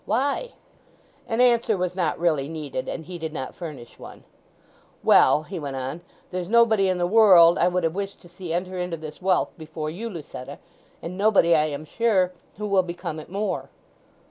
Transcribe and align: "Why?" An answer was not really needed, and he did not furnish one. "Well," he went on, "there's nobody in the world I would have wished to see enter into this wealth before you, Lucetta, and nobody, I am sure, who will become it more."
"Why?" 0.07 0.53
An 1.27 1.39
answer 1.41 1.77
was 1.77 1.95
not 1.95 2.17
really 2.17 2.49
needed, 2.49 2.87
and 2.89 3.05
he 3.05 3.19
did 3.19 3.31
not 3.31 3.53
furnish 3.53 3.99
one. 3.99 4.23
"Well," 5.03 5.43
he 5.43 5.59
went 5.59 5.75
on, 5.75 6.01
"there's 6.31 6.49
nobody 6.49 6.89
in 6.89 6.97
the 6.97 7.05
world 7.05 7.59
I 7.59 7.67
would 7.67 7.83
have 7.83 7.93
wished 7.93 8.19
to 8.23 8.27
see 8.27 8.51
enter 8.51 8.79
into 8.79 8.97
this 8.97 9.21
wealth 9.21 9.51
before 9.59 9.91
you, 9.91 10.09
Lucetta, 10.09 10.57
and 11.03 11.19
nobody, 11.19 11.55
I 11.55 11.65
am 11.65 11.85
sure, 11.85 12.31
who 12.57 12.65
will 12.65 12.81
become 12.81 13.19
it 13.19 13.29
more." 13.29 13.69